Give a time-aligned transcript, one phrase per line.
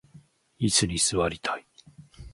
[0.57, 1.67] いすに座りたい